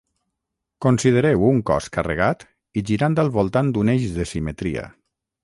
[0.85, 2.47] Considereu un cos carregat
[2.81, 4.89] i girant al voltant d'un eix de simetria.